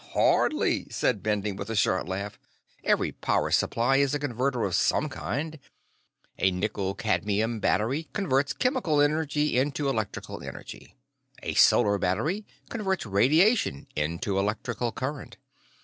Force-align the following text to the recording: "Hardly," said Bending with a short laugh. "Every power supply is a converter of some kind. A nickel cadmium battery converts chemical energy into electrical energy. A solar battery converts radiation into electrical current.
"Hardly," 0.13 0.87
said 0.89 1.21
Bending 1.21 1.55
with 1.55 1.69
a 1.69 1.75
short 1.75 2.07
laugh. 2.09 2.39
"Every 2.83 3.11
power 3.11 3.51
supply 3.51 3.97
is 3.97 4.15
a 4.15 4.17
converter 4.17 4.63
of 4.63 4.73
some 4.73 5.09
kind. 5.09 5.59
A 6.39 6.49
nickel 6.49 6.95
cadmium 6.95 7.59
battery 7.59 8.09
converts 8.11 8.51
chemical 8.51 8.99
energy 8.99 9.59
into 9.59 9.87
electrical 9.89 10.41
energy. 10.41 10.95
A 11.43 11.53
solar 11.53 11.99
battery 11.99 12.47
converts 12.69 13.05
radiation 13.05 13.85
into 13.95 14.39
electrical 14.39 14.91
current. 14.91 15.37